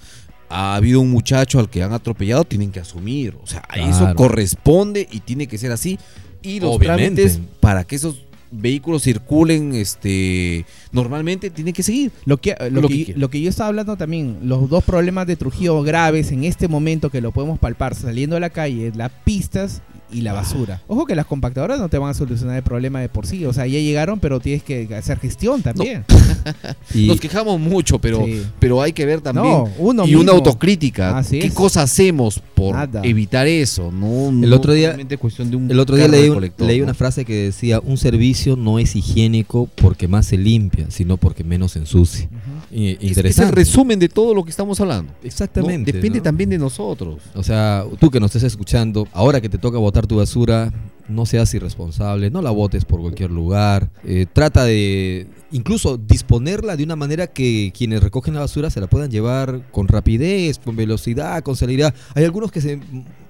[0.49, 3.37] ha habido un muchacho al que han atropellado, tienen que asumir.
[3.43, 5.99] O sea, a eso corresponde y tiene que ser así.
[6.43, 7.23] Y los Obviamente.
[7.23, 12.13] trámites para que esos vehículos circulen este normalmente tienen que seguir.
[12.25, 15.37] Lo que, lo, Lo que, lo que yo estaba hablando también, los dos problemas de
[15.37, 19.83] Trujillo graves en este momento que lo podemos palpar saliendo a la calle, las pistas
[20.13, 20.81] y la basura.
[20.89, 23.53] Ojo que las compactadoras no te van a solucionar el problema de por sí, o
[23.53, 26.05] sea, ya llegaron, pero tienes que hacer gestión también.
[26.95, 28.43] Y Nos quejamos mucho, pero, Sí.
[28.59, 29.47] pero hay que ver también.
[29.47, 30.23] No, uno y mismo.
[30.23, 31.17] una autocrítica.
[31.17, 31.55] Así ¿Qué es.
[31.55, 33.01] cosa hacemos por Nada.
[33.05, 33.91] evitar eso?
[33.93, 37.35] No, El no otro día- cuestión de un El otro día leí, una frase que
[37.45, 42.29] decía, un servicio no es higiénico porque más se limpia, sino porque menos se ensucia.
[42.71, 43.55] Y- Es- Es el interesante.
[43.55, 45.13] resumen de todo lo que estamos hablando.
[45.13, 45.27] ¿no?
[45.27, 45.93] Exactamente.
[45.93, 46.23] Depende ¿no?
[46.25, 47.21] también de nosotros.
[47.35, 50.73] O sea, tú que nos estés escuchando, ahora que te toca tu basura,
[51.09, 53.91] no seas irresponsable, no la botes por cualquier lugar.
[54.05, 58.87] eh, trata de incluso disponerla de una manera que quienes recogen la basura se la
[58.87, 61.95] puedan llevar con rapidez, con velocidad, con celeridad.
[62.15, 62.81] Hay algunos que se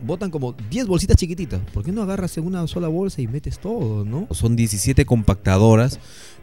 [0.05, 1.61] botan como 10 bolsitas chiquititas.
[1.73, 4.29] ¿Por qué no agarras en una sola bolsa y metes todo, no?
[4.31, 5.99] Son 17 compactadoras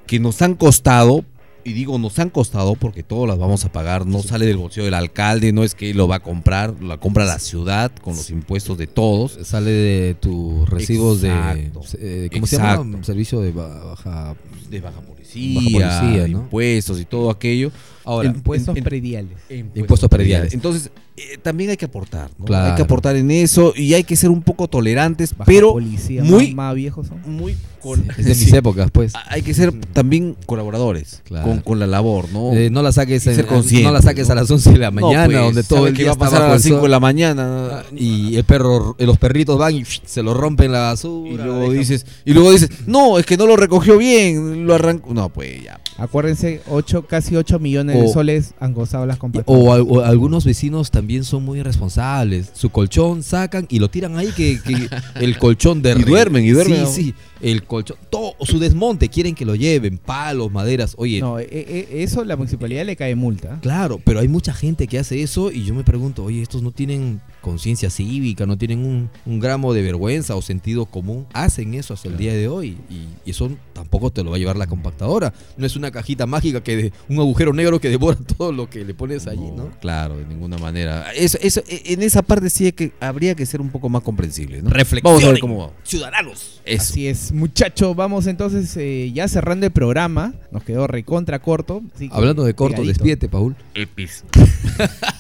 [0.06, 1.24] que nos han costado,
[1.64, 4.86] y digo nos han costado porque todas las vamos a pagar, no sale del bolsillo
[4.86, 8.30] del alcalde, no es que lo va a comprar, la compra la ciudad con los
[8.30, 9.38] impuestos de todos.
[9.44, 11.82] Sale de tus recibos Exacto.
[11.98, 12.26] de...
[12.26, 12.84] eh, ¿Cómo se Exacto.
[12.84, 13.04] llama?
[13.04, 14.36] Servicio de baja...
[14.70, 16.40] De baja policía, Baja policía, ¿no?
[16.42, 17.72] impuestos y todo aquello.
[18.10, 19.38] Ahora, Impuestos en- prediales.
[19.76, 20.54] Impuestos prediales.
[20.54, 22.46] Entonces, eh, también hay que aportar, ¿no?
[22.46, 22.70] Claro.
[22.72, 26.24] Hay que aportar en eso y hay que ser un poco tolerantes, Baja pero policía,
[26.24, 27.22] muy- más, más viejos son.
[27.26, 29.14] muy con- es de mis sí, épocas, pues.
[29.28, 31.48] hay que ser también colaboradores Claro.
[31.48, 32.54] con, con la labor, ¿no?
[32.54, 34.32] Eh, no la saques, en- consciente, no la saques ¿no?
[34.32, 36.14] a las 11 de la No, mañana, pues, donde todo el que día va a
[36.14, 37.84] está pasar a las el 5 de la mañana.
[37.96, 41.30] y el perro, eh, los perritos van y se lo rompen la basura.
[41.30, 45.14] Y luego dices, y luego dices, no, es que no lo recogió bien, lo arrancó.
[45.14, 45.80] No, pues ya.
[46.00, 49.66] Acuérdense, ocho, casi 8 millones O- de soles han gozado las compactadoras.
[49.68, 52.52] O, al- o algunos vecinos también son muy irresponsables.
[52.54, 54.90] Su colchón sacan y lo tiran ahí que, que
[55.24, 56.88] el colchón de Y duermen, y duermen.
[56.88, 57.14] Sí, sí.
[57.42, 60.94] El colchón, todo su desmonte quieren que lo lleven, palos, maderas.
[60.98, 63.60] Oye, No, eh, eh, eso la municipalidad le cae multa.
[63.62, 66.72] Claro, pero hay mucha gente que hace eso y yo me pregunto, oye, estos no
[66.72, 71.26] tienen conciencia cívica, no tienen un, un gramo de vergüenza o sentido común.
[71.34, 74.40] Hacen eso hasta el día de hoy y, y eso tampoco te lo va a
[74.40, 75.34] llevar la compactadora.
[75.56, 78.84] No es una cajita mágica que de, un agujero negro que devora todo lo que
[78.86, 79.72] le pones allí, ¿no?
[79.80, 81.12] Claro, de ninguna manera.
[81.14, 84.04] Eso, eso, e- en esa parte sí hay que, habría que ser un poco más
[84.04, 84.70] comprensible, ¿no?
[85.04, 85.72] Vamos a ver cómo va.
[85.84, 86.62] ciudadanos.
[86.66, 86.84] Eso.
[86.84, 90.34] Así es, muchachos, vamos entonces eh, ya cerrando el programa.
[90.52, 91.82] Nos quedó recontra corto.
[91.96, 92.94] así que Hablando de corto, pegadito.
[92.94, 93.56] despídete, Paul.
[93.74, 94.24] Epis.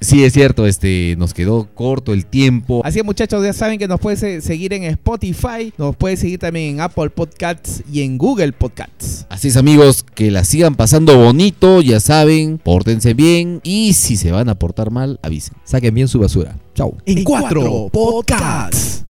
[0.00, 2.82] sí, es cierto, este, nos quedó corto el tiempo.
[2.84, 6.38] Así es, muchachos, ya saben que nos puedes eh, seguir en Spotify, nos puedes seguir
[6.38, 9.26] también en Apple Podcasts y en Google Podcasts.
[9.28, 14.32] Así es, amigos, que la sigan pasando bonito, ya saben, pórtense bien y si se
[14.32, 15.54] van a portar mal, avisen.
[15.64, 16.56] Saquen bien su basura.
[16.74, 16.96] Chau.
[17.06, 19.04] En cuatro podcasts.